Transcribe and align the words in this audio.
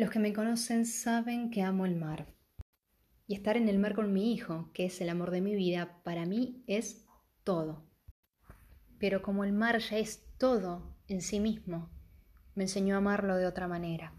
Los 0.00 0.10
que 0.10 0.18
me 0.18 0.32
conocen 0.32 0.86
saben 0.86 1.50
que 1.50 1.60
amo 1.60 1.84
el 1.84 1.94
mar. 1.94 2.32
Y 3.26 3.34
estar 3.34 3.58
en 3.58 3.68
el 3.68 3.78
mar 3.78 3.94
con 3.94 4.14
mi 4.14 4.32
hijo, 4.32 4.70
que 4.72 4.86
es 4.86 4.98
el 5.02 5.10
amor 5.10 5.30
de 5.30 5.42
mi 5.42 5.54
vida, 5.54 6.00
para 6.04 6.24
mí 6.24 6.64
es 6.66 7.04
todo. 7.44 7.84
Pero 8.98 9.20
como 9.20 9.44
el 9.44 9.52
mar 9.52 9.78
ya 9.78 9.98
es 9.98 10.24
todo 10.38 10.96
en 11.06 11.20
sí 11.20 11.38
mismo, 11.38 11.90
me 12.54 12.64
enseñó 12.64 12.94
a 12.94 12.98
amarlo 12.98 13.36
de 13.36 13.44
otra 13.44 13.68
manera. 13.68 14.14